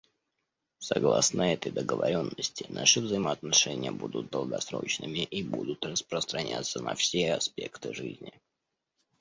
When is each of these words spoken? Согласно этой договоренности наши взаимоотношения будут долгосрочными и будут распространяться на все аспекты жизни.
Согласно 0.79 1.53
этой 1.53 1.71
договоренности 1.71 2.65
наши 2.69 3.01
взаимоотношения 3.01 3.91
будут 3.91 4.31
долгосрочными 4.31 5.19
и 5.19 5.43
будут 5.43 5.85
распространяться 5.85 6.81
на 6.81 6.95
все 6.95 7.33
аспекты 7.35 7.93
жизни. 7.93 8.33